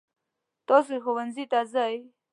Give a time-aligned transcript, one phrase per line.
[0.67, 1.95] تاسې ښوونځي ته ځئ.